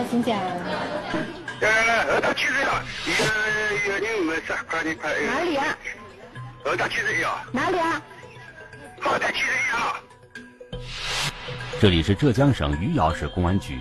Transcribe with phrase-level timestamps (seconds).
[0.00, 0.34] 好，请讲。
[1.60, 1.68] 呃，
[2.14, 2.82] 二大七十呀，
[3.86, 4.64] 有有人问啥？
[4.66, 5.12] 快点快！
[5.20, 5.76] 哪里啊？
[6.64, 6.96] 二大七。
[7.52, 8.00] 哪里啊？
[9.02, 9.42] 二大七。
[11.78, 13.78] 这里是浙江省余姚市公安局。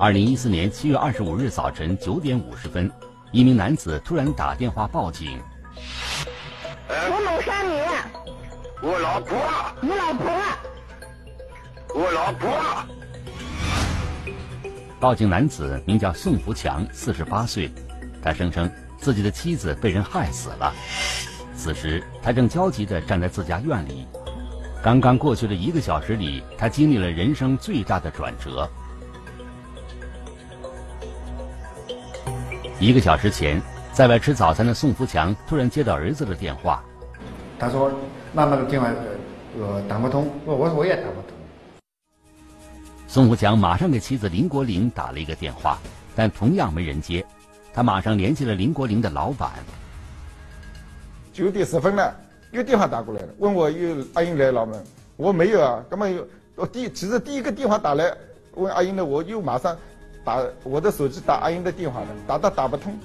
[0.00, 2.90] 二零一四年七月二十五日早晨九点五十分，
[3.30, 5.40] 一名男子突然打电话报警。
[6.88, 7.80] 我谋杀你。
[8.82, 9.38] 我老婆。
[9.80, 10.32] 你老婆。
[11.94, 12.84] 我老婆。
[15.04, 17.70] 报警男子名叫宋福强，四十八岁。
[18.22, 20.72] 他声称自己的妻子被人害死了。
[21.54, 24.06] 此时他正焦急地站在自家院里。
[24.82, 28.66] 刚刚过去的一个小时里，他经历了人生最大的转折。
[32.80, 33.60] 一个小时前，
[33.92, 36.82] 在外吃早餐的宋福强突然接到儿子的电话。
[37.58, 37.92] 他说
[38.32, 38.88] ：“那那个电话
[39.60, 41.33] 呃打不通。”我我我也打不通。
[43.14, 45.78] 宋福强马上给妻子林国玲打了一个电话，
[46.16, 47.24] 但同样没人接。
[47.72, 49.52] 他马上联系了林国玲的老板。
[51.32, 52.12] 九点十分了。
[52.50, 54.76] 又电话打过来了，问我有阿英来了吗？
[55.16, 56.26] 我没有啊，根本有。
[56.56, 58.12] 我第其实第一个电话打来
[58.56, 59.78] 问阿英的，我又马上
[60.24, 62.98] 打我的手机打阿英的电话了，打到打不通。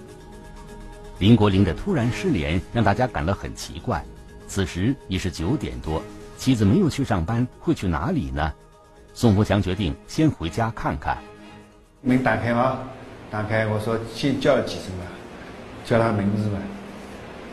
[1.20, 4.04] 林国玲的突然失联让大家感到很奇怪。
[4.48, 6.02] 此时已是九点多，
[6.36, 8.52] 妻子没有去上班，会去哪里呢？
[9.20, 11.18] 宋福强决定先回家看看。
[12.02, 12.80] 门打开吗？
[13.30, 15.04] 打开，我说先叫几声吧，
[15.84, 16.58] 叫他名字吧。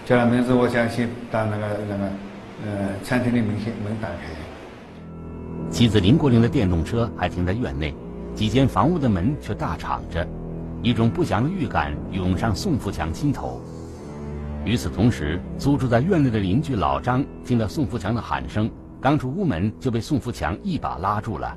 [0.04, 2.04] 叫他名字，我想先把那个那个，
[2.64, 5.68] 呃，餐厅的门先门打开。
[5.68, 7.92] 妻子林国玲的电动车还停在院内，
[8.32, 10.24] 几间房屋的门却大敞着，
[10.84, 13.60] 一种不祥的预感涌上宋富强心头。
[14.64, 18.70] 与此同时，租住在院内的邻居老张听到宋富强的喊声，
[19.00, 21.56] 刚出屋门就被宋福强一把拉住了。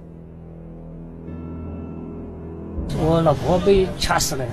[3.02, 4.46] 我老婆被掐死了，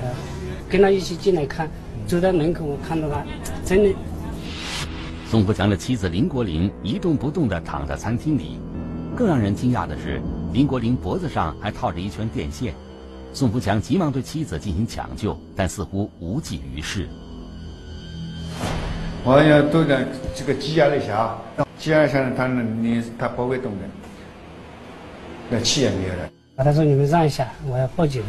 [0.69, 1.69] 跟他一起进来看。
[2.07, 3.25] 走在门口，我看到他，
[3.65, 3.93] 真的。
[5.29, 8.61] 宋福强的妻子林国玲一动不动地躺在餐厅里，
[9.17, 12.73] 更让人惊讶的是，林国玲脖子上还套着一圈电线。
[13.33, 17.09] 宋福强急忙对妻子进行抢救，但似乎无济于事。
[19.25, 21.37] 我要都在这个挤压了一下，
[21.87, 23.85] 挤压一下，他你他不会动的，
[25.49, 26.29] 那气也没有了。
[26.57, 28.29] 他说：“你们让一下，我要报警了。”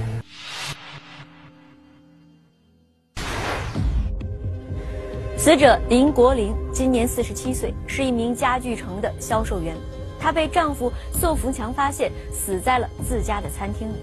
[5.35, 9.75] 死者林国林今年四十七岁，是一名家具城的销售员。
[10.19, 13.96] 她被丈夫宋福强发现死在了自家的餐厅里。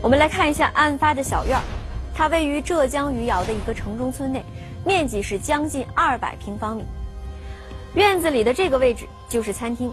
[0.00, 1.64] 我们来看一下案发的小院儿，
[2.14, 4.44] 它位于浙江余姚的一个城中村内，
[4.86, 6.84] 面积是将近二百平方米。
[7.94, 9.92] 院子里的这个位置就是餐厅。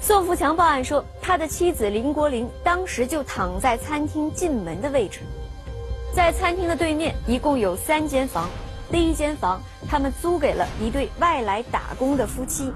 [0.00, 5.20] 宋福强报案说，他的妻子林国玲当时就躺在餐厅进门的位置。
[6.14, 8.48] 在餐厅的对面，一共有三间房。
[8.90, 12.72] 第一间房，他们租给了一对外来打工的夫妻；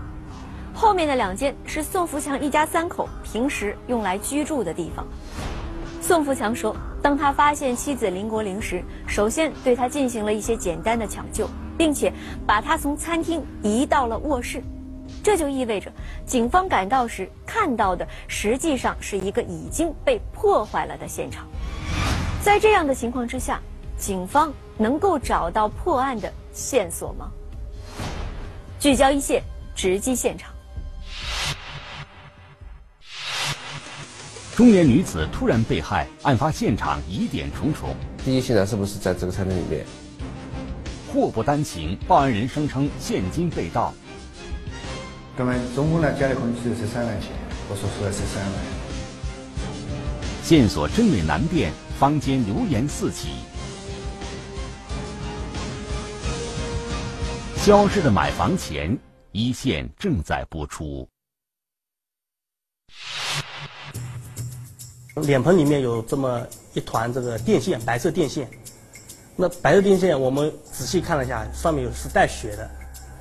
[0.74, 5.06] 后面的两间是宋福强一家三口平时用来居住的地方。
[6.00, 12.12] 宋福强说，当他发现妻子林国玲时，首先对她进行了一些简单的抢救，并且
[12.47, 14.62] 把他从餐厅移到了卧室。
[15.22, 15.91] 这就意味着，
[16.25, 21.47] 警方赶到时看到的实际上是一个已经被破坏了的现场。
[22.42, 23.60] 在这样的情况之下。
[23.98, 27.31] 警方能够找到破案的线索吗？
[28.78, 29.42] 聚焦一线，
[29.75, 30.53] 直击现场。
[34.54, 37.97] 中年女子突然被害，案发现场疑点重重。
[38.22, 39.86] 第一现场是不是在这个餐厅里面？
[41.16, 43.94] 祸不单行，报案人声称现金被盗。
[45.34, 47.31] 哥们，总共呢家里可能只有十三万钱，
[47.71, 48.53] 我说出来十三万。
[50.43, 53.31] 线索真伪难辨，坊间流言四起。
[57.56, 58.98] 消失的买房钱，
[59.33, 61.09] 一线正在播出。
[65.22, 68.47] 脸盆里面有这么一团这个电线，白色电线。
[69.36, 72.71] 那白色电线，我们仔细看了一下，上面有是带血的，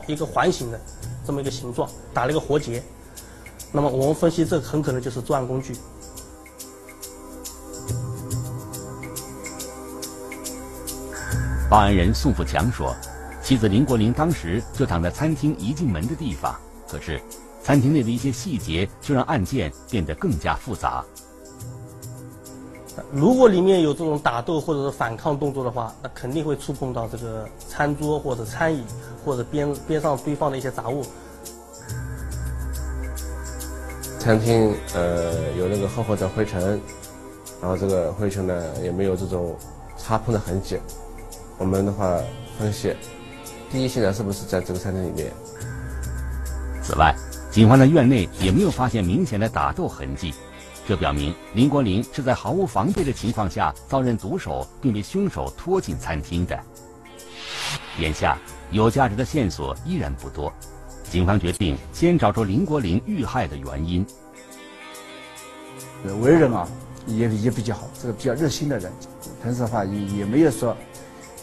[0.08, 0.80] 一个环形的
[1.28, 2.82] 这么一个形状，打了一个活结。
[3.72, 5.76] 那么我们分析，这很可能就是作案工具。
[11.70, 12.96] 报案人宋富强说。
[13.44, 16.60] 妻子林国玲当时就躺在餐厅一进门的地方，
[16.90, 17.22] 可是，
[17.62, 21.06] 餐厅内的一些细节就让案件变得更加复杂。
[23.12, 28.84] 如果里面有这种打斗或者是反抗动作的话，那肯定会触碰到这个餐桌或者餐椅
[29.24, 31.04] 或者边边上堆放的一些杂物。
[34.20, 36.82] 餐厅呃有那个厚厚的灰尘，
[37.62, 39.56] 然后这个灰尘呢也没有这种
[39.98, 40.80] 擦碰的痕迹。
[41.58, 42.18] 我们的话
[42.58, 42.96] 分析，
[43.72, 45.32] 第一现场是不是在这个餐厅里面？
[46.82, 47.16] 此外，
[47.52, 50.34] 警方在院内也没有发现明显的打斗痕迹，
[50.88, 56.60] 这表明林国林是在毫无防备的情况下遭人毒手，并被凶手拖进餐厅的。
[58.00, 58.38] 眼下，
[58.70, 60.54] 有价值的线索依然不多，
[61.10, 64.06] 警方决定先找出林国林遇害的原因。
[66.22, 66.68] 为人啊，
[67.08, 68.92] 也也比较好，这个比较热心的人，
[69.42, 70.78] 平时的话也也没有说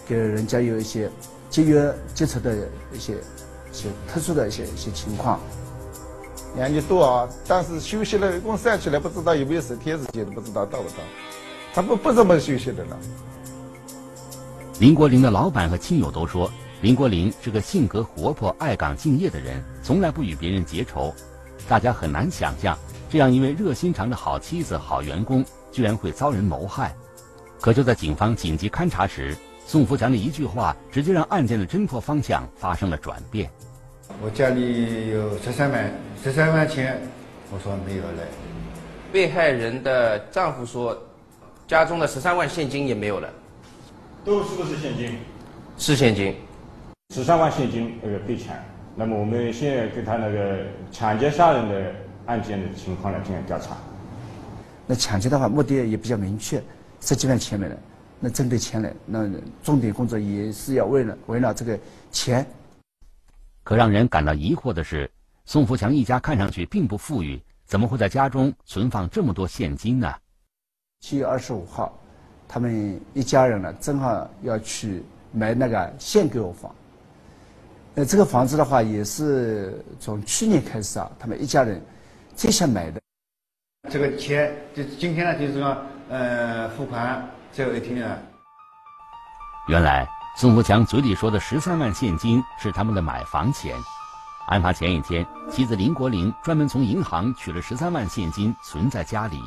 [0.06, 1.10] 给人家有一些
[1.50, 2.54] 节约接触的
[2.92, 5.40] 一些一些特殊的一些一些情况。
[6.56, 10.96] 两年多啊，但是休息了，一共算起来不知道有没有十天时间，都不知道到不到。
[11.74, 12.98] 他不不怎么休息的了。
[14.78, 16.50] 林国林的老板和亲友都说，
[16.82, 21.14] 林国林是个性格活泼、爱岗敬业的人，从来不与别人结仇。
[21.68, 22.76] 大家很难想象，
[23.08, 26.94] 这样一位热心肠的好妻子、好员工，居然会遭人谋害。
[27.60, 29.34] 可就在警方紧急勘查时，
[29.66, 33.50] 宋福强的一句话，直接让案件的侦破方向发生了转变。
[34.20, 35.90] 我家里有十三万，
[36.22, 37.00] 十三万钱，
[37.52, 38.22] 我说没有了。
[39.12, 40.96] 被害人的丈夫说，
[41.66, 43.28] 家中的十三万现金也没有了。
[44.24, 45.18] 都是不是现金？
[45.76, 46.34] 是现金。
[47.14, 48.54] 十三万现金那个被抢，
[48.94, 50.58] 那么我们现在对他那个
[50.90, 51.92] 抢劫杀人的
[52.26, 53.76] 案件的情况来进行调查。
[54.86, 56.62] 那抢劫的话，目的也比较明确，
[57.00, 57.76] 十几万钱没了。
[58.20, 59.28] 那针对钱来，那
[59.64, 61.78] 重点工作也是要为了围绕这个
[62.12, 62.46] 钱。
[63.64, 65.10] 可让人感到疑惑的是，
[65.44, 70.12] 宋福强一家看上去并不富裕，怎么会在家中存放这么多现金呢？
[71.00, 71.96] 七月二十五号，
[72.48, 76.74] 他们一家人呢，正好要去买那个现购房。
[77.94, 81.80] 呃，这个房子的话，也是从去年开始啊，他们一家人
[82.34, 83.00] 最想买的。
[83.90, 85.76] 这个钱就今天呢，就是说，
[86.08, 88.18] 呃，付款最后一天啊。
[89.68, 93.76] 原来宋福强嘴里说的十三万现金是他们的买房钱。
[94.46, 99.40] 案发前一天，妻子林国林专门从银行取了十三万现金存在家里。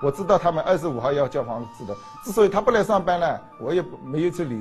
[0.00, 1.94] 我知道他们二十五号要交房子的，
[2.24, 4.56] 之所以他不来上班呢，我也没有这理，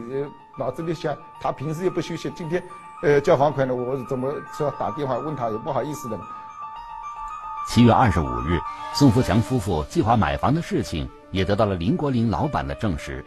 [0.58, 2.62] 脑子里想他平时也不休息，今天，
[3.02, 6.20] 呃，交房款呢，我怎么说打电话问他也不好意思的。
[7.70, 8.60] 七月二十五日，
[8.94, 13.26] 宋福强夫妇计划买房的事情也得到了林国林老板的证实。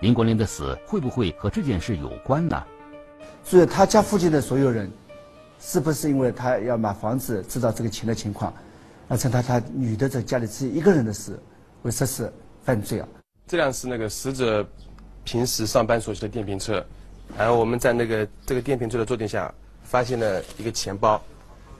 [0.00, 2.62] 林国林的死会不会和这件事有关呢？
[3.42, 4.90] 所以他家附近的所有人，
[5.58, 8.52] 是不是因为他要买房子知道这个钱的情况，
[9.08, 11.38] 而趁他他女的在家里自己一个人的事，
[11.82, 13.08] 为实施犯罪啊？
[13.46, 14.66] 这辆是那个死者
[15.24, 16.84] 平时上班所骑的电瓶车，
[17.36, 19.52] 然后我们在那个这个电瓶车的坐垫下
[19.82, 21.20] 发现了一个钱包。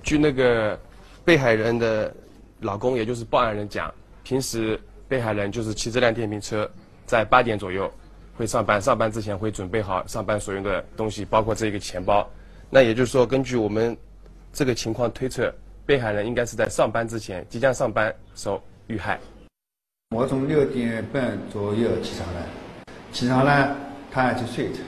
[0.03, 0.79] 据那个
[1.25, 2.13] 被害人的
[2.61, 3.93] 老公，也就是报案人讲，
[4.25, 6.69] 平时被害人就是骑这辆电瓶车，
[7.07, 7.93] 在八点左右
[8.39, 12.25] 会上班，上班之前会准备好上班所用的东西，包括这个钱包。
[12.71, 13.97] 那也就是说，根据我们
[14.53, 15.53] 这个情况推测，
[15.85, 19.19] 被害人应该是在上班之前，即将上班时候遇害。
[20.15, 22.47] 我从六点半左右起床了，
[23.13, 23.77] 起床了，
[24.09, 24.79] 他还去睡着。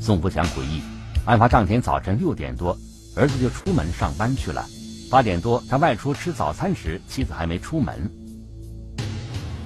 [0.00, 0.80] 宋福强回忆，
[1.24, 2.78] 案发当天早晨六点多，
[3.16, 4.64] 儿子就出门上班去了。
[5.10, 8.08] 八点多，他外出吃早餐时，妻子还没出门。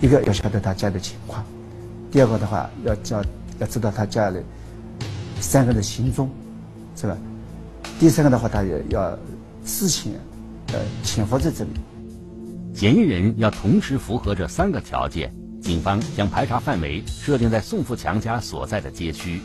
[0.01, 1.45] 一个要晓得他家的情况，
[2.11, 3.23] 第二个的话要叫
[3.59, 4.41] 要知道他家里
[5.41, 6.29] 三个人的行踪，
[6.97, 7.17] 是吧？
[7.99, 9.17] 第三个的话，他也要
[9.65, 10.13] 事情
[10.73, 11.71] 呃潜伏在这里。
[12.75, 19.41] 嫌疑人要同时符合这三个条件，警方将排查范围设定在宋富强家所在的街区。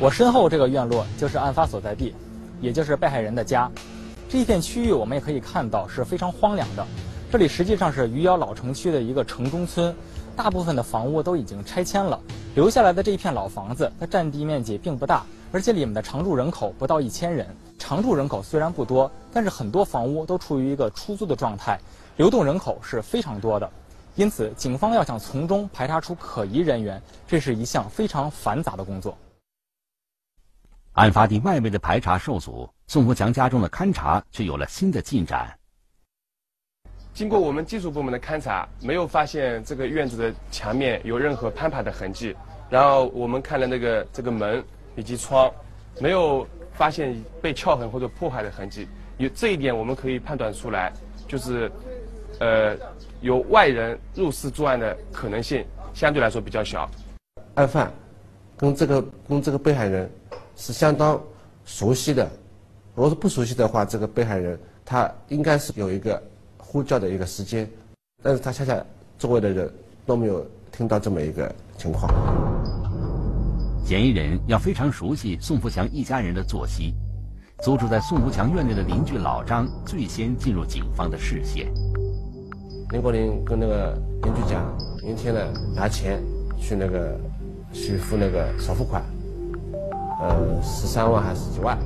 [0.00, 2.14] 我身后这个院落就是案发所在地，
[2.60, 3.70] 也就是被害人的家。
[4.28, 6.86] 这一片区域我们也可以看到是非常荒凉的。
[7.30, 9.94] 这里实际上是余姚老城区的一个城中村，
[10.38, 12.16] 大部分的房屋都已经拆迁了，
[12.54, 17.44] 留下来的这一片老房子，它占地面积并不大，而且里面的常住人口不到一千人。
[17.76, 21.76] 常住人口虽然不多，但是很多房屋都处于一个出租的状态，
[22.18, 23.68] 流动人口是非常多的。
[24.14, 29.18] 因此，警方要想从中排查出可疑人员，这是一项非常繁杂的工作。
[30.92, 35.57] 案发地外围的排查受阻，宋福强家中的勘查却有了新的进展。
[37.18, 42.32] 经过我们技术部门的勘查，没有发现这个院子的墙面有任何攀爬的痕迹。
[42.70, 44.62] 然后我们看了那个这个门
[44.94, 45.52] 以及窗，
[45.98, 48.86] 没有发现被撬痕或者破坏的痕迹。
[49.16, 50.92] 有这一点，我们可以判断出来，
[51.26, 51.68] 就是
[52.38, 52.76] 呃
[53.20, 56.88] 有外人入室作案的可能性相对来说比较小。
[57.56, 57.92] 案犯
[58.56, 60.08] 跟这个跟这个被害人
[60.54, 61.20] 是相当
[61.64, 62.30] 熟悉的。
[62.94, 66.22] 如果是不熟悉的话，这个被害人他应该是有一个
[66.70, 67.66] 呼叫的一个时间，
[68.22, 68.78] 但是他恰恰
[69.18, 69.72] 周围的人
[70.04, 72.12] 都没有听到这么一个情况。
[73.86, 76.92] 嫌疑人要非常熟悉宋福强一家人的作息，
[77.62, 81.72] 租住在宋福强院内的邻居老张最先进入警方的视线。
[82.90, 84.62] 林国林跟那个邻居讲，
[85.02, 85.40] 明天呢
[85.74, 86.22] 拿钱
[86.58, 87.18] 去那个
[87.72, 89.02] 去付那个首付款，
[90.20, 91.78] 呃，十三万还是几万？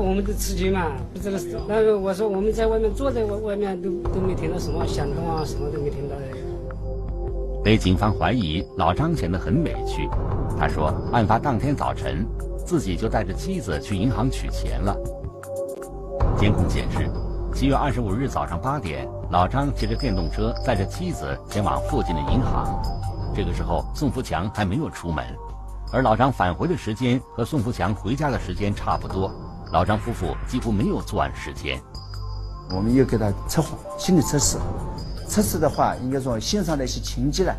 [0.00, 1.58] 我们的吃惊嘛，不知道是。
[1.66, 6.22] 那个我说我们在外面坐在外外面都都没听到什么响动啊，什么都没听到的。
[7.64, 10.08] 被警方怀疑，老张显得很委屈。
[10.58, 12.24] 他说，案发当天早晨，
[12.64, 14.96] 自己就带着妻子去银行取钱了。
[16.38, 17.10] 监控显示，
[17.52, 22.80] 七月二十五日早上八点，老张骑着电动车载着妻子前往附近的银行。
[23.34, 25.24] 这个时候，宋福强还没有出门，
[25.92, 29.28] 而老张返回的时间和宋福强回家的时间差不多。
[29.72, 31.80] 老张夫妇几乎没有作案时间。
[32.70, 34.58] 我们又给他测谎，心理测试。
[35.28, 37.52] 测试的话，应该说线上的一些情节呢，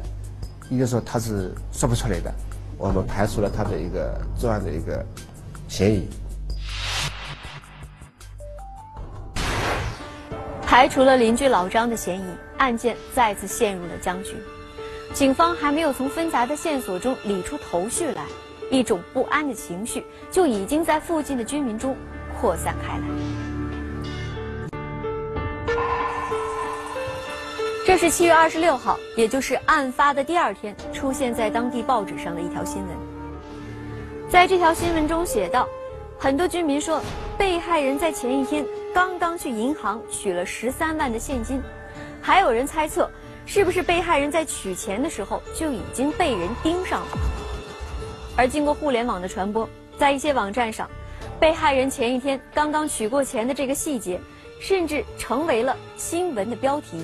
[0.69, 2.33] 应该说他是说不出来的。
[2.77, 5.05] 我们排除了他的一个作案的一个
[5.67, 6.07] 嫌疑。
[10.61, 12.23] 排除了邻居老张的嫌疑，
[12.57, 14.35] 案件再次陷入了僵局。
[15.13, 18.23] 警方还没有从纷杂的线索中理出头绪来，
[18.69, 21.95] 一种不安的情绪就已经在附近的居民中
[22.39, 23.03] 扩散开来。
[27.85, 32.97] 这是七月二十六号，也就是案发的第二天，出现在当地报纸上的一条新闻。
[34.29, 35.65] 在这条新闻中写道，
[36.19, 37.01] 很多居民说，
[37.37, 41.61] 被害人在前一天刚刚去银行取了十三万的现金，
[42.21, 43.09] 还有人猜测，
[43.45, 47.07] 是不是被害人在取钱的时候就已经被人盯上了。
[48.37, 49.67] 而经过互联网的传播，
[49.97, 50.87] 在一些网站上，
[51.39, 54.21] 被害人前一天刚刚取过钱的这个细节，
[54.61, 57.03] 甚至成为了新闻的标题。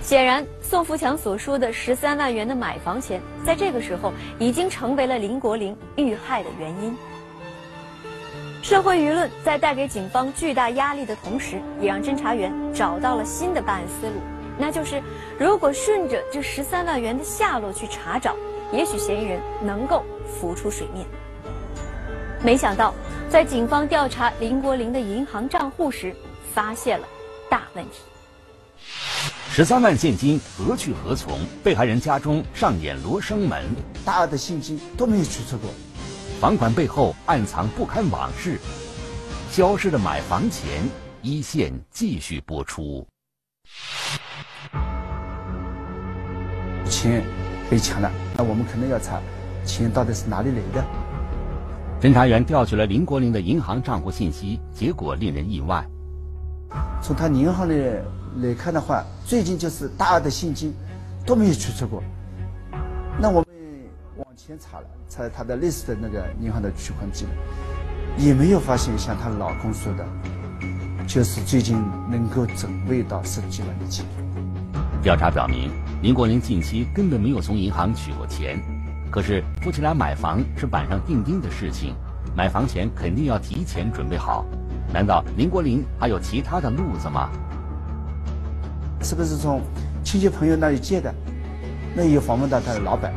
[0.00, 6.96] 显然，宋福强所说的十三万元的买房钱，在这个时候已经成为了林国林遇害的原因。
[8.62, 14.14] 社会舆论在带给警方巨大压力的同时，也让侦查员找到了新的办案思路，
[14.58, 15.02] 那就是
[15.38, 18.34] 如果顺着这十三万元的下落去查找，
[18.74, 21.06] 也许嫌疑人能够浮出水面。
[22.42, 22.92] 没想到，
[23.30, 26.12] 在警方调查林国林的银行账户时，
[26.52, 27.06] 发现了
[27.48, 28.00] 大问题。
[29.48, 31.38] 十三万现金何去何从？
[31.62, 33.64] 被害人家中上演罗生门，
[34.04, 35.70] 大额的现金都没有取出过。
[36.40, 38.58] 房款背后暗藏不堪往事，
[39.52, 40.82] 消失的买房钱，
[41.22, 43.06] 一线继续播出。
[46.90, 47.24] 钱
[47.74, 49.20] 被抢了，那我们肯定要查，
[49.64, 50.84] 钱到底是哪里来的？
[52.00, 55.84] 侦查员调取了林国林的银行账户信息，结果令人意外。
[57.02, 57.74] 从他银行的。
[58.42, 60.74] 来看的话，最近就是大额的现金
[61.24, 62.02] 都没有取出过。
[63.20, 63.46] 那我们
[64.16, 67.30] 往前查了，查他的类似的那个银行的取款记录，
[68.18, 70.04] 也没有发现像她老公说的，
[71.06, 71.76] 就是最近
[72.10, 74.04] 能够准备到十几万的钱。
[75.04, 75.70] 调查表明，
[76.00, 78.58] 林国林近期根本没有从银行取过钱。
[79.10, 81.94] 可是夫妻俩买房是板上钉钉的事情，
[82.34, 84.46] 买房前肯定要提前准备好。
[84.94, 87.28] 难道林国林还有其他的路子吗？
[89.02, 89.60] 是不是从
[90.02, 91.14] 亲戚朋友那里借的？
[91.94, 93.12] 那也访问到他的老板。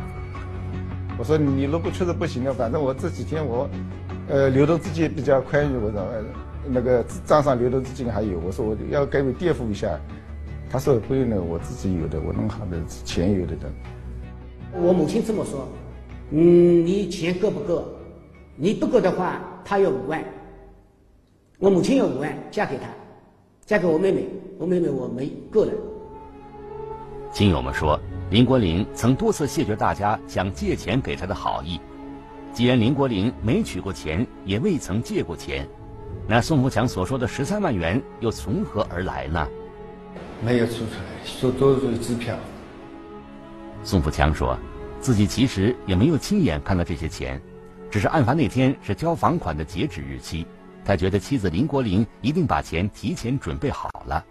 [1.16, 3.66] 我说你如果确实不行的，反正我这几天我，
[4.28, 6.06] 呃，流动资金比较宽裕，我说
[6.66, 9.88] 那个账上流动资金还有，我说我要给你垫付一下。
[10.70, 13.70] 他说不用了，我自己有的，我弄好的钱有的的。
[14.74, 15.66] 我母亲这么说，
[16.30, 17.86] 嗯，你钱够不够？
[18.54, 20.22] 你不够的话，他要五万。
[21.58, 22.84] 我母亲要五万，嫁给他。
[23.64, 25.72] 嫁给我妹妹，我妹妹我没够了。
[27.32, 27.98] 亲友们说，
[28.30, 31.80] 林国林曾多次谢绝大家想借钱给他的好意。
[32.52, 35.66] 既然林国林没取过钱，也未曾借过钱，
[36.26, 39.46] 那宋福强所说的十三万元又从何而来呢？
[40.40, 42.36] 没有出出来，说都是支票。
[43.82, 44.58] 宋富强说，
[45.00, 47.40] 自己其实也没有亲眼看到这些钱，
[47.90, 50.46] 只是案发那天是交房款的截止日期。
[50.84, 54.24] 他觉得妻子林国玲一定把钱提前准备好了。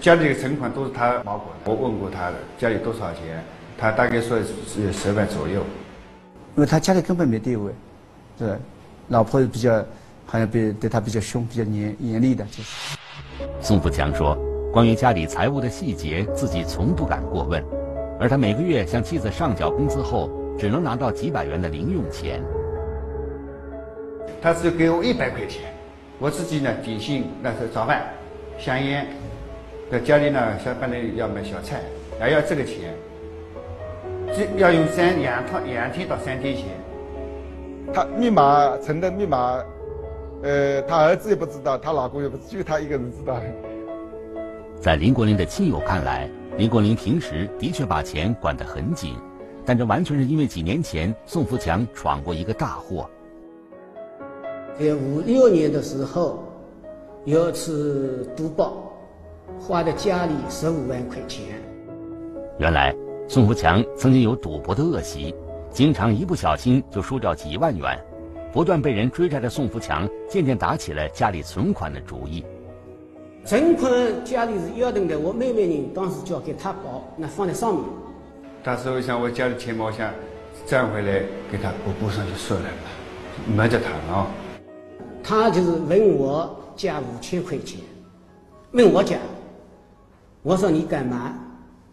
[0.00, 1.70] 家里的存款都是他保管的。
[1.70, 3.42] 我问过他的家里多少钱，
[3.78, 5.64] 他大概说是十万左右。
[6.56, 7.72] 因为他家里根本没地位，
[8.36, 8.56] 对，
[9.08, 9.84] 老婆比较
[10.26, 12.96] 好像比对他比较凶，比较严严厉的，就是。
[13.60, 14.36] 宋富强说
[14.72, 17.62] ：“关于家里财务的细节，自己从不敢过问，
[18.18, 22.42] 而他每个月向妻子上缴工资后，只能拿到几百元的零用钱。”
[24.40, 25.72] 他只给我一百块钱，
[26.18, 28.02] 我自己呢点心那是早饭、
[28.58, 29.06] 香烟，
[29.90, 31.82] 在家里呢，下班了要买小菜，
[32.18, 32.94] 还要这个钱，
[34.28, 36.64] 这要用三两套两天到三天钱。
[37.92, 39.62] 他密码存的密码，
[40.42, 43.40] 呃，他儿子也不知道，他老公也不知道，就他一个人知道。
[44.80, 49.14] 在林国林的亲友看来，林国林平时的确把钱管得很紧，
[49.64, 53.08] 但这完全是因为几年前宋福强闯过一个大祸。
[54.78, 56.42] 在五六年的时候，
[57.24, 58.86] 有一次赌博。
[59.58, 61.44] 花的家里十五万块钱。
[62.58, 62.94] 原来
[63.28, 65.34] 宋福强曾经有赌博的恶习，
[65.70, 67.98] 经常一不小心就输掉几万元。
[68.52, 72.44] 不断被人追债的宋福强，渐渐打起了家里存款的主意。
[73.44, 73.90] 存款
[74.24, 77.84] 家里是要等的，我妹妹呢，当时交给他保，那放在上面。
[78.64, 80.10] 到时我想我家里钱我想
[80.66, 82.68] 赚回来给他我补上就算了，
[83.46, 84.26] 没得谈啊。
[85.22, 87.78] 他就是问我借五千块钱，
[88.72, 89.16] 问我借。
[90.42, 91.34] 我说你干嘛？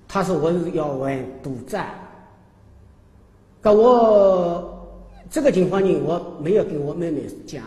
[0.08, 1.94] 他说我是要玩赌债。
[3.62, 4.77] 可我
[5.30, 7.62] 这个情况呢，我没有跟我妹妹讲。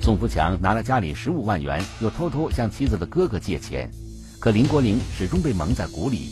[0.00, 3.90] 宋福强拿了家里十五万元，又偷偷向妻子的哥哥借钱，
[4.38, 6.28] 可林国玲始终被蒙在鼓里。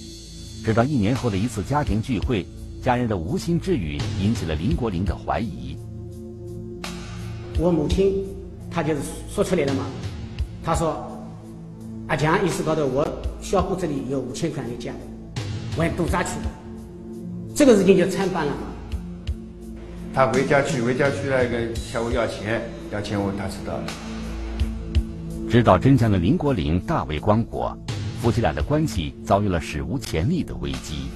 [0.63, 2.45] 直到一年后的一次家庭聚会，
[2.83, 5.79] 家人的无心之语引起了林国玲的怀疑。
[7.59, 8.27] 我母亲，
[8.71, 9.01] 她就是
[9.31, 9.87] 说出来了嘛。
[10.63, 11.11] 她说
[12.09, 13.07] ：“阿强意识到的我。”
[13.41, 14.97] 小姑这里有五千块钱借的，
[15.79, 16.51] 玩赌债去了，
[17.55, 18.67] 这个事情就参办了嘛。
[20.13, 23.85] 他回家去，回家去那个向我要钱，要钱我他知道了。
[25.49, 27.77] 知道真相的林国林大为光火，
[28.21, 31.09] 夫妻俩的关系遭遇了史无前例的危机。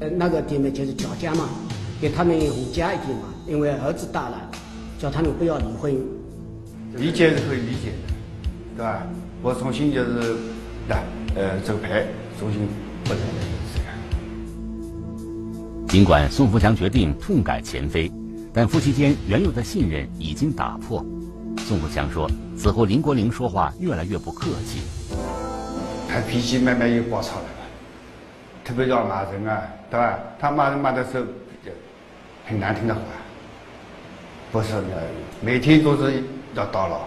[0.00, 1.48] 呃，那个弟妹就是叫家嘛，
[2.00, 4.50] 给他们哄家一点嘛，因为儿子大了，
[5.00, 5.94] 叫他们不要离婚。
[6.96, 8.12] 理解是可以理解的，
[8.76, 9.02] 对吧？
[9.42, 10.36] 我重新就是，
[10.88, 10.96] 对。
[11.34, 12.04] 呃，走牌
[12.38, 12.68] 重新
[13.04, 13.61] 不来了，这样。
[15.92, 18.10] 尽管宋福强决定痛改前非，
[18.50, 21.04] 但夫妻间原有的信任已经打破。
[21.66, 22.26] 宋福强说
[22.56, 24.80] ：“此后林国玲说话越来越不客气，
[26.08, 27.44] 他脾气慢慢又暴躁了，
[28.64, 30.18] 特别要骂人啊，对吧？
[30.38, 31.26] 他骂人骂的时候
[32.46, 33.02] 很难听的话，
[34.50, 34.72] 不是
[35.42, 36.22] 每天都是
[36.54, 37.06] 要叨唠。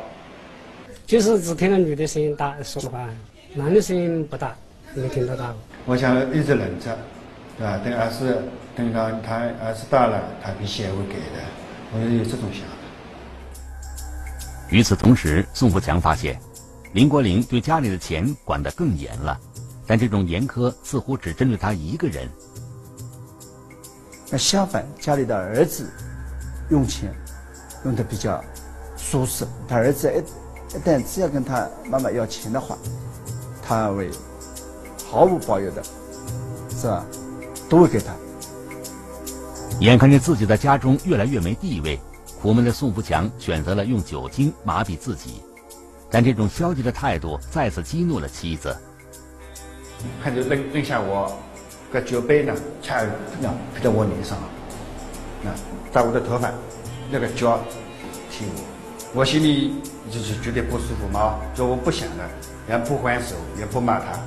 [1.08, 3.04] 就是只听到女的声音大说话。”
[3.56, 4.56] 男的声音不大，
[4.94, 5.56] 没听得到。
[5.88, 6.96] 我想一直忍着，
[7.58, 7.80] 对吧？
[7.84, 8.44] 等儿子
[8.76, 11.40] 等到他儿子大了，他脾气也会改的。
[11.94, 12.76] 我有这种想法。
[14.70, 16.38] 与此同时，宋富强发现，
[16.94, 19.40] 林国林对家里的钱管得更严了，
[19.88, 22.28] 但这种严苛似乎只针对他一个人。
[24.30, 25.90] 那相反，家里的儿子
[26.70, 27.14] 用钱
[27.86, 28.44] 用的比较
[28.98, 29.46] 舒适。
[29.68, 32.76] 他儿子一一旦只要跟他妈妈要钱的话，
[33.62, 34.10] 他会
[35.10, 35.84] 毫无保留的，
[36.70, 37.06] 是吧？
[37.70, 38.14] 都会给他。
[39.80, 42.00] 眼看着自己在家中越来越没地位，
[42.42, 45.42] 苦闷的宋福强选择了用酒精麻痹自己，
[46.10, 48.76] 但这种消极的态度再次激怒了妻子。
[50.24, 51.38] 看着扔扔下我，
[51.92, 53.02] 个酒杯呢，恰
[53.42, 54.38] 那拍在我脸上，
[55.44, 55.52] 那
[55.92, 56.52] 在我的头发，
[57.12, 57.60] 那个脚
[58.32, 58.64] 踢我，
[59.14, 59.76] 我心里
[60.10, 62.30] 就是觉得不舒服嘛，就我不想了。
[62.68, 64.20] 也不还手，也不骂他。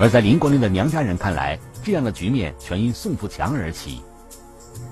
[0.00, 4.02] 而在林国林的娘家人看来，这样的局面全因宋富强而起。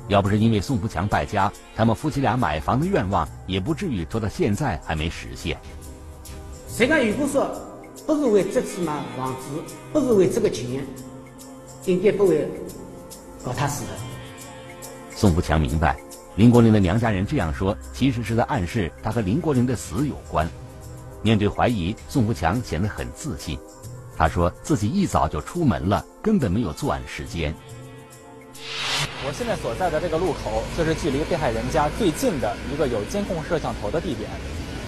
[0.09, 5.57] 要不是因为宋富强败家，他们夫妻俩买房的愿望也不至于拖到现在还没实现。
[6.68, 7.50] 谁敢如果说
[8.07, 10.85] 不是为这次买房子，不是为这个钱，
[11.85, 12.48] 应该不会
[13.44, 13.90] 搞他死的。
[15.14, 15.96] 宋富强明白，
[16.35, 20.48] 林国林的娘家人这样说，其实是在暗示他和林国林的死有关。
[21.22, 23.59] 面对怀疑，宋富强显得很自信。
[24.20, 27.54] 他说自己一早就出门了，根本没有作案时间。
[29.24, 34.28] 我现在所在的这个路口，就是距离被害人家最近的一个有监控摄像头的地点。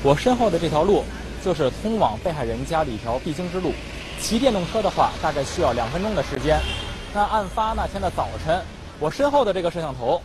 [0.02, 1.02] 我身后的这条路，
[1.42, 3.72] 就是通往被害人家的一条必经之路。
[4.20, 6.60] 骑电动车的话，大概需要两分钟的时间。
[7.14, 8.62] 那案发那天的早晨，
[9.00, 10.20] 我身后的这个摄像头，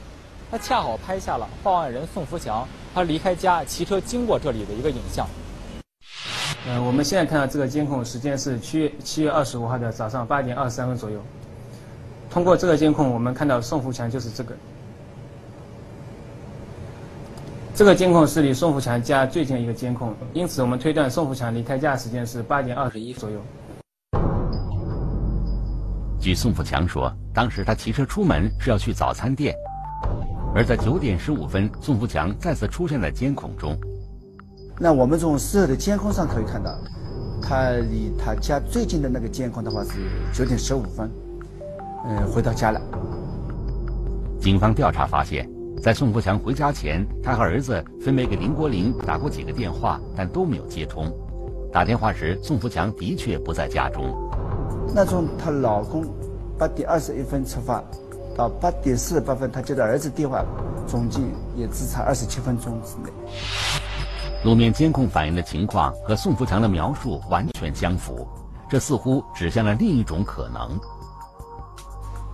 [0.52, 5.26] 它恰好拍下了报案人宋福强他离开家骑车经过这里的一个影像。
[6.68, 11.18] 呃，我们现在看到这个监控时间是七月七月二十五号的早上八点二十三分左右。
[12.30, 14.54] 通过这个监控，我们看到宋福强就是这个。
[17.74, 23.40] 这个监控是离宋福强家最近的一个监控，因此我们推断宋福强离开家时间是八点二十一左右。
[26.20, 29.56] 据宋福强说，当时他骑车出门是要去早餐店，
[30.54, 33.80] 而在九点十五分，宋福强再次出现在监控中。
[34.80, 36.78] 那我们从事后的监控上可以看到，
[37.42, 39.92] 他离他家最近的那个监控的话是
[40.32, 41.10] 九点十五分，
[42.06, 42.80] 嗯，回到家了。
[44.40, 45.50] 警方调查发现，
[45.82, 51.12] 在宋福强回家前，他和儿子分别给林国林打过几个电话，但都没有接通。
[51.74, 54.16] 打电话时，宋福强的确不在家中。
[54.94, 56.06] 那从她老公
[56.56, 57.84] 八点二十一分出发，
[58.38, 60.46] 到八点四十八分，她接到儿子电话，
[60.86, 61.22] 总计
[61.56, 63.12] 也只差二十七分钟之内。
[64.44, 68.28] 路面监控反映的情况和宋福强的描述完全相符，
[68.70, 70.80] 这似乎指向了另一种可能。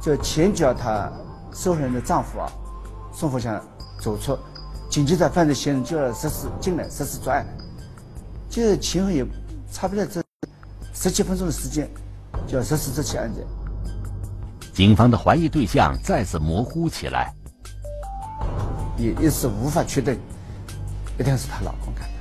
[0.02, 1.12] 就前脚他
[1.54, 2.52] 受害人的丈夫啊，
[3.12, 3.60] 宋福强
[4.00, 4.38] 走出，
[4.90, 7.46] 紧接着犯罪嫌疑人就要实施进来实施作案，
[8.50, 9.26] 就是前后也
[9.72, 10.22] 差不多这
[10.94, 11.90] 十几分钟的时间。
[12.48, 13.46] 就要实施这起案件，
[14.74, 17.34] 警方的怀疑对象再次模糊起来，
[18.98, 20.20] 也一时无法确定，
[21.20, 22.14] 一定是她老公干的。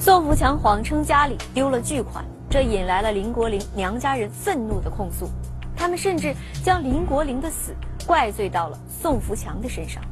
[0.00, 5.28] 宋福强谎称家里丢了巨款，这引来了林国林娘家人愤怒的控诉，
[5.76, 6.34] 他们甚至
[6.64, 7.74] 将林国林的死
[8.06, 10.02] 怪罪到了宋福强的身上。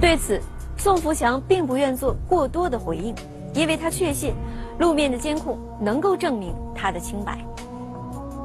[0.00, 0.40] 对此。
[0.76, 3.14] 宋福强并不愿做过多的回应，
[3.54, 4.34] 因为他确信
[4.78, 7.38] 路面的监控能够证明他的清白。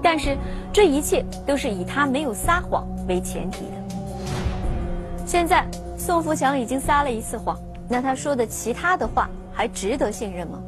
[0.01, 0.37] 但是
[0.71, 5.25] 这一切都是以他没有撒谎为前提的。
[5.25, 5.65] 现在
[5.97, 10.61] 宋福强已经撒了一次谎，那他说的其他的话还值得信任吗？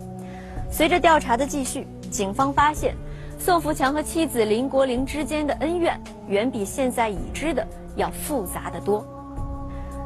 [0.69, 2.95] 随着调查的继续，警方发现
[3.39, 9.05] 宋福强和妻子林国玲之间的恩怨远比现在已知的要复杂的多。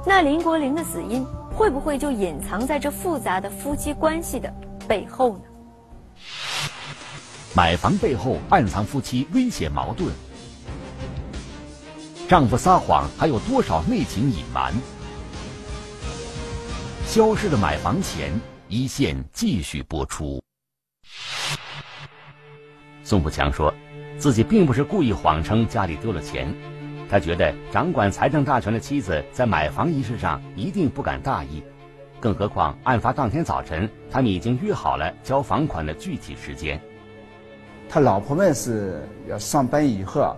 [0.05, 1.25] 那林国玲的死因？
[1.55, 4.53] 会不会就隐藏在这复杂的夫妻关系的
[4.87, 5.43] 背后呢？
[7.55, 10.11] 买房背后暗藏夫妻危险矛盾，
[12.27, 14.73] 丈夫撒谎还有多少内情隐瞒？
[17.05, 18.31] 消失的买房钱，
[18.67, 20.41] 一线继续播出。
[23.03, 23.71] 宋富强说，
[24.17, 26.51] 自己并不是故意谎称家里丢了钱。
[27.07, 31.61] 他觉得掌管财政大权的妻子在买房一事上一定不敢大意，
[32.19, 36.81] 更何况案发当天早晨，他们已经约好了交房款的具体时间。
[37.87, 40.35] 他老婆们是要上班以后，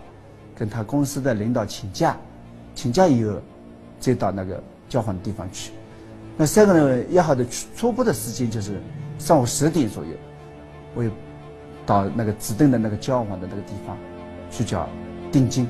[0.57, 2.17] 跟他公司的领导请假，
[2.73, 3.35] 请假以后
[3.99, 5.71] 再到那个交换的地方去。
[6.35, 8.81] 那三个人约好的初初步的时间就是
[9.19, 10.09] 上午十点左右，
[10.95, 11.11] 我又
[11.85, 13.95] 到那个指定的那个交房的那个地方
[14.49, 14.89] 去交
[15.31, 15.67] 定金。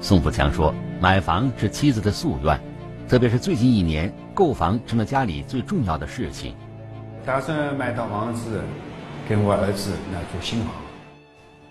[0.00, 2.58] 宋富强说：“买房是妻子的夙愿，
[3.06, 6.54] 特别是最近一年，购房成了家里最重要的事情。
[7.26, 8.60] 打算买套房子，
[9.28, 10.68] 跟我儿子那做新房。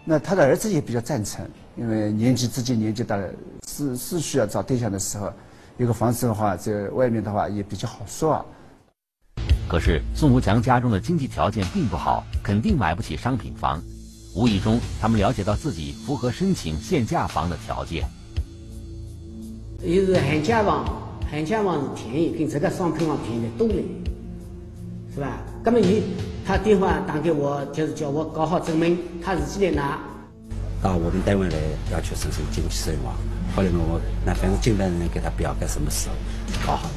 [0.03, 3.29] 那他的儿子也比较赞成，因为年纪自己年纪大了，
[3.67, 5.31] 是是需要找对象的时候，
[5.77, 8.45] 有个房子的话，在外面的话也比较好说啊。
[9.69, 13.79] 可是宋福强家中的经济条件并不好，肯定买不起商品房。
[14.35, 18.03] 无意中，他们了解到自己符合申请限价房的条件。”
[19.83, 20.83] 又是限价房，
[21.29, 23.75] 限价房是便宜，跟这个商品房便宜的多了，
[25.13, 25.37] 是吧？
[25.63, 26.01] 那么你
[26.43, 29.99] 他电话打给我，就是叫我搞好证明，他自己来拿。
[30.81, 31.55] 到我们单位来
[31.91, 33.13] 要求申请经济适用房，
[33.55, 36.15] 后来我那反正尽量能给他表个什么时候
[36.65, 36.95] 搞好的。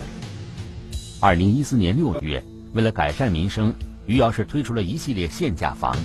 [1.21, 2.43] 二零一四年六月，
[2.75, 3.75] 为了改善民生，
[4.07, 5.97] 余姚市推出了一系列限价房，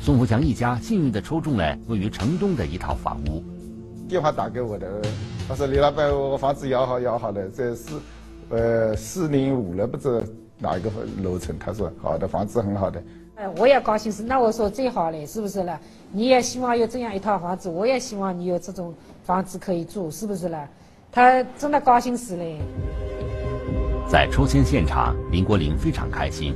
[0.00, 3.42] 宋福强一家幸运地抽中了位于城东的一套房屋。
[4.08, 5.00] 电话打给我的，
[5.48, 8.00] 他说李老板，我房子摇好摇好了，在四，
[8.50, 10.20] 呃四零五了，不知道
[10.58, 10.90] 哪一个
[11.22, 11.56] 楼层。
[11.58, 13.02] 他说好的，房子很好的。
[13.42, 14.22] 哎，我也高兴死。
[14.22, 15.76] 那我说最好嘞，是不是了？
[16.12, 20.56] 你也希望有这样一套房子，我也希望你有这种房子可以住，是不是呢？
[21.10, 22.60] 他真的高兴死嘞。
[24.08, 26.54] 在抽签现场，林国林非常开心，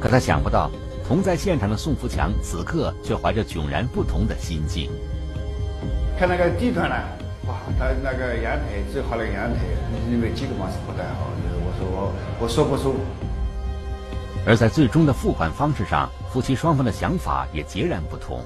[0.00, 0.70] 可他想不到，
[1.06, 4.88] 同在现场的宋福强此刻却怀着迥然不同的心境。
[6.18, 6.96] 看那个地段呢，
[7.46, 9.60] 哇，他那个阳台最好的阳台，
[10.10, 11.28] 因为几个房是不太好。
[11.66, 12.94] 我说我我说不出。
[14.44, 18.40] 而在最终的付款方式上，夫妻双方的想法也截然不同。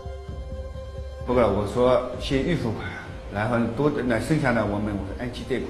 [1.25, 2.85] 不过我说先预付款，
[3.33, 5.69] 然后多那剩下的我们我说按期贷款。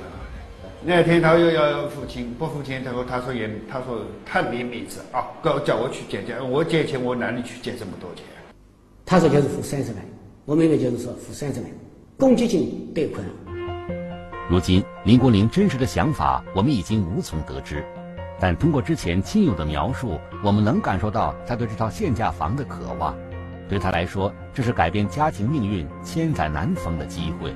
[0.83, 8.25] 那天他又要付钱，不付钱，他说他说也他说他没面子啊，叫叫我去借钱，我借钱我哪里去借这么多钱？
[9.05, 10.03] 他说就是付三十万，
[10.47, 11.71] 我妹妹就是说付三十万。
[12.17, 13.23] 公积金贷款。
[14.49, 17.85] 如今林国林真实的想法，我们已经无从得知，
[18.39, 23.17] 但通过之前亲友的描述，我们能感受到他对这套限价房的渴望。
[23.69, 27.51] 对他来说，这是改变家庭命运千载难逢的机会；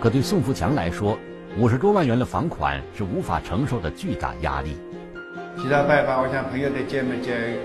[0.00, 1.18] 可对宋福强来说，
[1.56, 4.76] 五十多万元的房款是无法承受的巨大压力。
[5.56, 7.56] 其他办法，我想朋友在见面见？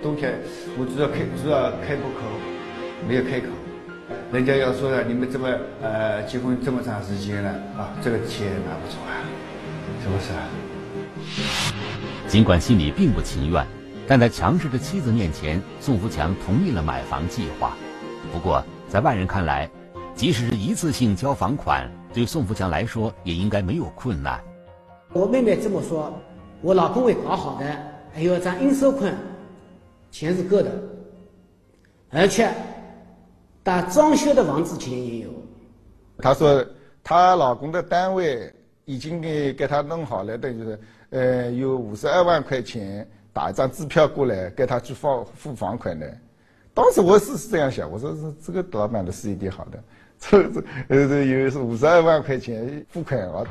[0.00, 0.34] 冬天
[0.78, 2.22] 我主要开主要开不口，
[3.08, 3.46] 没有开口。
[4.32, 5.48] 人家要说了，你们这么
[5.82, 9.10] 呃结婚这么长时间了啊，这个钱拿不出啊，
[10.02, 10.30] 是不是？
[12.26, 13.66] 尽管心里并不情愿，
[14.06, 17.76] 但在强势的妻子面前，宋福强同意了买房计划。
[18.32, 19.70] 不过，在外人看来，
[20.14, 24.42] 即使是一次性交房款，对宋福强来说也应该没有困难。
[25.12, 26.12] 我妹妹这么说，
[26.60, 27.64] 我老公会搞好的，
[28.12, 29.16] 还有张应收款，
[30.10, 30.70] 钱是够的，
[32.10, 32.50] 而且。
[33.60, 35.28] 打装修的房子钱也有。
[36.20, 36.64] 她说，
[37.04, 38.50] 她老公的单位
[38.86, 46.06] 已经给给她弄好了，等于是，呃，有五十二万块钱，打一张支票过来给他去付付房款的。
[46.74, 49.82] 当时我是是这样想，我说是这个老板的是一点好的，
[50.18, 53.44] 这这呃这有是五十二万块钱付款啊。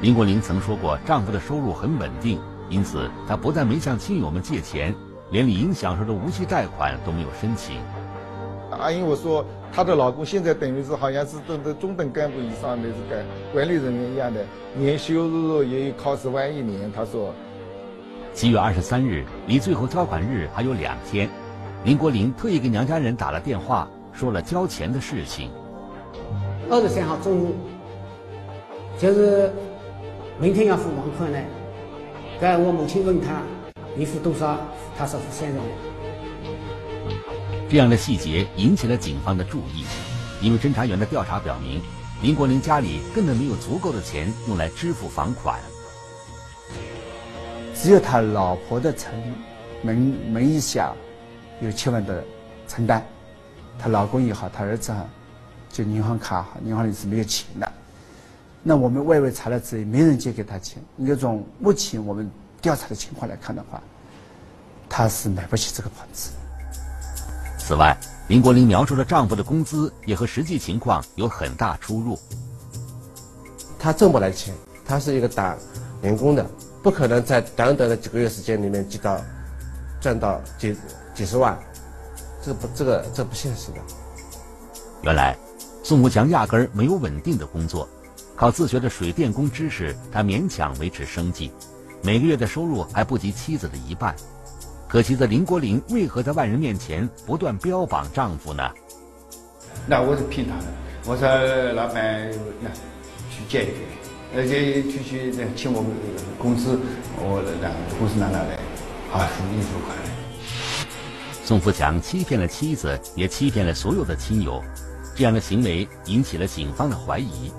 [0.00, 4.92] 林国林曾说过，丈夫的收入很稳定，因此她不但没向亲友们借钱，
[5.30, 7.76] 连李英享受的无息贷款都没有申请。
[8.70, 14.44] 阿英，我说她的老公现在等于是好像是等的中等干部以上的这个管理人员一样的，
[14.76, 16.92] 年收入也有靠十万一年。
[16.92, 17.32] 他说，
[18.34, 21.26] 七月二十三日离最后交款日还有两天，
[21.84, 25.50] 林国林特意给娘家人打了电话，说了交钱的事情。
[26.70, 27.54] 二十三号中午，
[28.98, 29.50] 就是
[30.38, 31.38] 明天要付房款呢。
[32.38, 33.40] 该我母亲问他，
[33.96, 34.58] 你付多少？
[34.98, 35.66] 他说付三十万。
[37.72, 39.86] 这样的细节引起了警方的注意，
[40.42, 41.80] 因为侦查员的调查表明，
[42.20, 45.58] 林国林家里根本没有足够的钱用来支付房款。
[47.74, 49.10] 只有他老婆的承
[49.80, 49.96] 门
[50.30, 50.92] 门一下
[51.62, 52.22] 有七万的
[52.68, 53.02] 承担，
[53.78, 55.08] 他老公也好，他儿子哈，
[55.70, 57.72] 就银行卡，银行里是没有钱的。
[58.62, 60.82] 那我们外围查了之后，没人借给他钱。
[60.98, 62.30] 应该从目前我们
[62.60, 63.82] 调查的情况来看的话，
[64.90, 66.32] 他是买不起这个房子。
[67.64, 67.96] 此外，
[68.26, 72.18] 林国林描述的丈夫的工资也和实际情况有很大出入。
[73.78, 74.52] 他挣不来钱，
[74.84, 75.56] 他是一个打
[76.02, 76.44] 零工的，
[76.82, 79.16] 不可能在短短的几个月时间里面积到
[80.00, 80.76] 赚到几
[81.14, 81.56] 几十万，
[82.44, 83.78] 这不这个这不现实的。
[85.02, 85.38] 原来，
[85.84, 87.88] 宋国强压根儿没有稳定的工作，
[88.34, 91.52] 靠自学的水电工知识，他勉强维持生计，
[92.02, 94.16] 每个月的收入还不及妻子的一半。
[94.92, 98.70] 可惜的林国林为何在外人面前不断标榜丈夫呢？
[99.86, 100.66] 那我是骗他的。
[101.06, 101.26] 我说
[101.72, 102.68] 老板，那
[103.30, 103.78] 去借一点，
[104.36, 105.82] 而且去去请我
[106.38, 106.78] 工资，
[107.16, 108.58] 我那工资拿拿来，
[109.14, 109.96] 啊，付一付款。
[111.42, 114.62] 宋福强欺骗了妻子，也欺骗了所有的亲友，
[115.16, 117.50] 这样的行为引起了警方的怀疑，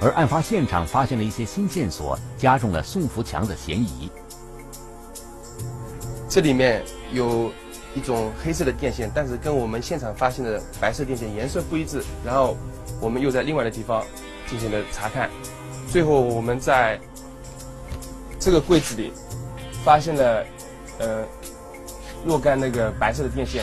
[0.00, 4.10] 而案发现场发现了一些新线索，加重了宋福强的嫌疑。
[6.34, 7.48] 这里面有
[7.94, 12.02] 一种黑色的电线，但是跟我们现场发现的白色电线颜色不一致。
[12.26, 12.56] 然后
[13.00, 14.04] 我们又在另外的地方
[14.48, 15.30] 进行了查看，
[15.88, 16.98] 最后我们在
[18.40, 19.12] 这个柜子里
[19.84, 20.44] 发现了
[20.98, 21.24] 呃
[22.26, 23.62] 若干那个白色的电线。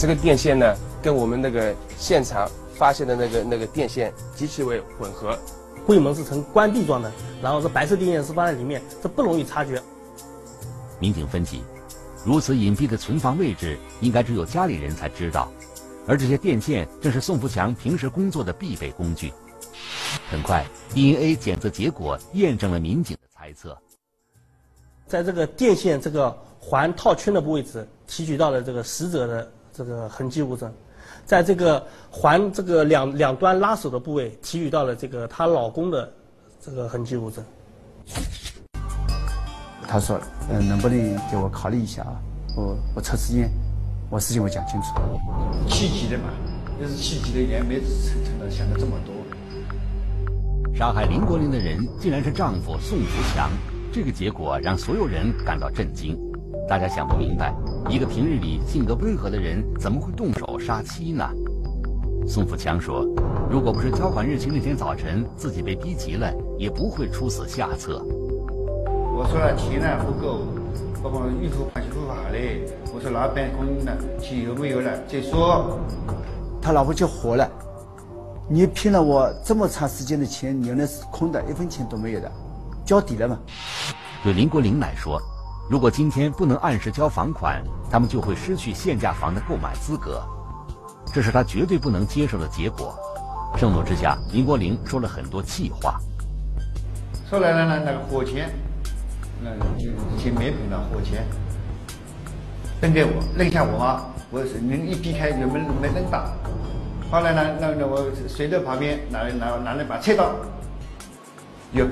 [0.00, 5.38] 这个电线呢，跟我们那个现场发现的那个那个电线极其为混合。
[5.86, 9.80] 柜门是呈关闭状的，然后这白色电线是放在里面，这不容易察觉。
[11.00, 11.62] 民警分析，
[12.24, 15.50] 如此隐蔽的存放位置，应该只有家里人才知道，
[16.06, 19.32] 而这些电线正是宋福强平时工作的必备工具。
[20.30, 23.76] 很快，DNA 检测结果验证了民警的猜测，
[25.06, 27.64] 在这个电线这个环套圈的部位
[28.06, 30.72] 提取到了这个死者的这个痕迹物证，
[31.24, 36.12] 在这个环这个两两端拉手的部位提取到了这个她老公的
[36.60, 37.44] 这个痕迹物证。
[39.90, 40.96] 他说：“嗯，能不能
[41.28, 42.14] 给我考虑一下啊？
[42.56, 43.50] 我我抽时间，
[44.08, 44.94] 我事情我讲清楚。
[45.66, 46.30] 气急的嘛，
[46.80, 49.12] 那是气急的，也没成成的想的这么多。
[50.76, 53.50] 杀害林国林的人竟然是丈夫宋福强，
[53.92, 56.16] 这个结果让所有人感到震惊。
[56.68, 57.52] 大家想不明白，
[57.88, 61.28] 一个平日里性格温和的人怎么会动手杀妻呢？”
[62.28, 63.04] 宋福强说
[63.50, 68.00] ：“如果不是交款日期那天早晨自己被逼急了，也不会出此下策。”
[69.20, 70.46] 我说了钱呢不够，
[71.02, 72.64] 包括预付款、预付好嘞。
[72.94, 74.90] 我说老板，工呢钱有没有了？
[75.06, 75.78] 再说，
[76.62, 77.46] 他老婆就火了。
[78.48, 82.32] 你骗了我这么长时间的钱，原来是空的，一分钱都没有的，
[82.82, 83.38] 交底了嘛？
[84.24, 85.20] 对林国林来说，
[85.68, 90.22] 如果今天不能按时交房款，他们就会失去限价房的购买资格，
[91.12, 92.94] 这是他绝对不能接受的结果。
[93.58, 96.00] 盛怒之下，林国林说了很多气话。
[97.28, 98.48] 说来了来，那个火钳，
[99.42, 101.24] 那就以前没碰到火钳，
[102.80, 106.30] 扔给我，扔下我妈，我人一避开就没没扔到。
[107.10, 110.30] 后来呢，那那我随着旁边拿来拿拿了把菜刀，
[111.72, 111.86] 又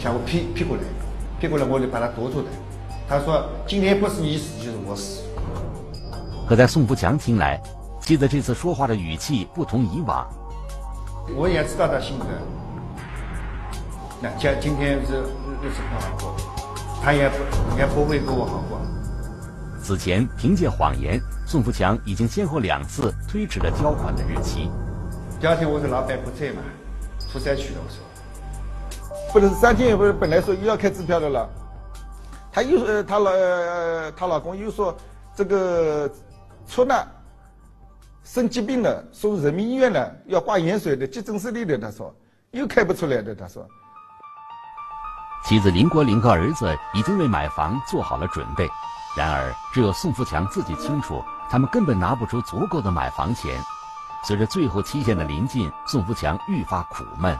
[0.00, 0.82] 向我劈劈过来，
[1.40, 2.46] 劈过来我就把他夺出来。
[3.06, 5.22] 他说：“今天不是你死就是我死。”
[6.48, 7.60] 可在宋福强听来，
[8.00, 10.26] 记得这次说话的语气不同以往。
[11.36, 12.24] 我也知道他性格，
[14.22, 15.22] 那今今天是
[15.60, 16.53] 日子不好过，
[17.04, 17.36] 他也不
[17.78, 18.80] 也不会跟我好过。
[19.82, 24.70] 此前凭借谎言，宋福强已经先后两次推迟了交款的日期。
[25.38, 26.62] 第二天我说老板不在嘛，
[27.30, 27.80] 出差去了。
[27.84, 31.46] 我说，不是三天不是本来说又要开支票的了，
[32.50, 33.30] 他又呃他老
[34.12, 34.96] 她老公又说
[35.36, 36.10] 这个
[36.66, 37.06] 出纳
[38.24, 42.16] 生疾病了，送人民医院了，要挂盐水的急诊室里的，他说
[42.52, 43.68] 又开不出来的，他说。
[45.44, 48.66] 妻子林国林和儿子已经为买房做好了准备。
[49.14, 53.60] 然而，只有宋富强自己清楚，他们根本拿不出足够的买房钱。
[54.24, 57.38] 随着最后期限的临近，宋富强愈发苦闷。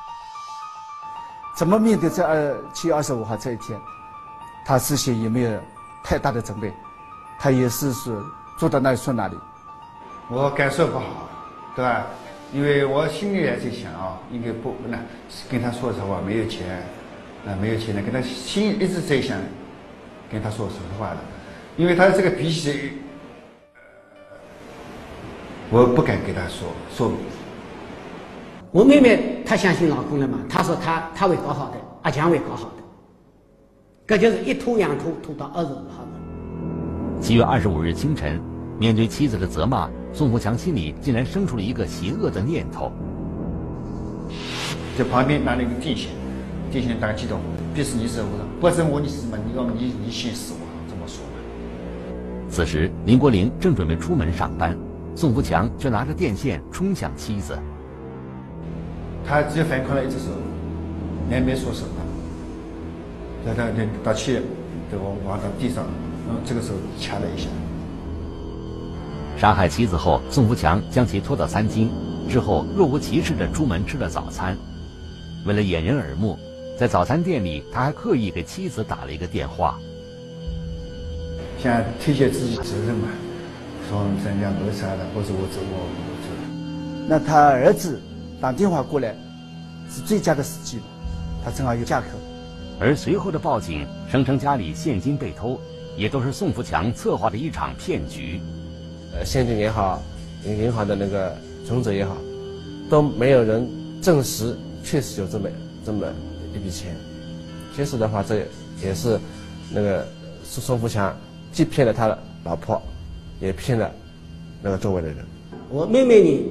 [1.54, 3.80] 怎么面对这二七月二十五号这一天？
[4.66, 5.58] 他事先也没有
[6.02, 6.74] 太大的准备，
[7.38, 8.22] 他也是说
[8.58, 9.38] 坐到哪里说哪里。
[10.28, 11.06] 我感受不好，
[11.74, 12.04] 对吧？
[12.52, 14.98] 因为我心里也在想啊，应该不那
[15.50, 16.86] 跟他说实话，没有钱，
[17.46, 19.38] 啊没有钱了，跟他心一直在想，
[20.30, 21.16] 跟他说实话的。
[21.76, 22.92] 因为他这个脾气，
[25.70, 27.18] 我不敢跟他说说明。
[28.70, 30.38] 我妹妹她相信老公了嘛？
[30.48, 32.82] 她说她她会搞好的，阿强会搞好的。
[34.06, 37.20] 这就是一拖两拖，拖到二十五号了。
[37.20, 38.40] 七月二十五日清晨，
[38.78, 42.90] 面对妻子的责骂，宋福强心里竟然生出了一个邪恶的念头。
[44.98, 46.10] 在旁边拿了一个电线，
[46.74, 47.38] 电线打个激动，
[47.72, 49.38] 必是你死我了，不是我你死嘛？
[49.46, 51.22] 你要你你先死我，这么说。
[52.50, 54.76] 此时，林国林正准备出门上班，
[55.14, 57.56] 宋福强却拿着电线冲向妻子。
[59.24, 60.32] 他只有反抗了一只手，
[61.30, 61.94] 也没说什么。
[63.46, 64.40] 他他他打气，
[64.90, 65.84] 给我往到地上，
[66.26, 67.46] 然后，这个时候掐了一下。
[69.38, 71.88] 杀害妻子后，宋福强将其拖到餐厅，
[72.28, 74.56] 之后若无其事地出门吃了早餐。
[75.46, 76.36] 为了掩人耳目，
[76.76, 79.78] 在早餐店里，他还刻意给妻子打了一个电话。
[81.62, 83.08] 想推卸自己责任嘛，
[83.88, 87.08] 说人家谋杀的，不是我走我我做。
[87.08, 88.00] 那他儿子
[88.40, 89.14] 打电话过来，
[89.88, 90.80] 是最佳的时机，
[91.44, 92.02] 他正好有借口。
[92.80, 95.58] 而随后的报警，声称家里现金被偷，
[95.96, 98.40] 也都是宋福强策划的一场骗局。
[99.14, 100.02] 呃，现金也好，
[100.44, 101.34] 银行的那个
[101.64, 102.16] 存折也好，
[102.90, 103.64] 都没有人
[104.02, 105.48] 证实确实有这么
[105.86, 106.04] 这么
[106.54, 106.96] 一笔钱。
[107.74, 108.46] 其实的话，这
[108.82, 109.18] 也是
[109.72, 110.06] 那个
[110.42, 111.14] 宋宋福强。
[111.52, 112.82] 既骗了他的老婆，
[113.40, 113.88] 也骗了
[114.60, 115.18] 那个周围的人。
[115.70, 116.50] 我妹妹呢，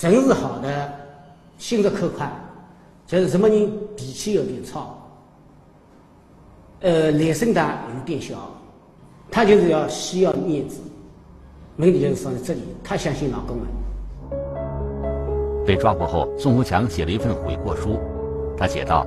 [0.00, 0.90] 人是好的，
[1.58, 2.32] 性格可快，
[3.06, 5.06] 就是什么人脾气有点糙，
[6.80, 8.50] 呃，脸生大有点小，
[9.30, 10.80] 她就是要需要面子。
[11.76, 13.66] 问题就是放在这里，她相信老公了。
[15.66, 18.00] 被抓获后，宋福强写了一份悔过书，
[18.56, 19.06] 他写道。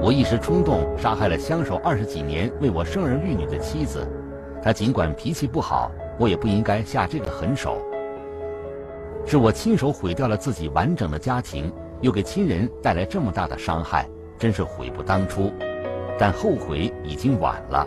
[0.00, 4.06] 我一时冲动，杀害了相守二十几年、为我生儿育女的妻子。
[4.62, 7.80] 她尽管脾气不好，我也不应该下这个狠手。
[9.24, 15.52] 是我亲手毁掉了自己完整的家庭，又给亲人带来这么大的伤害，真是悔不当初。
[16.18, 17.86] 但后悔已经晚了。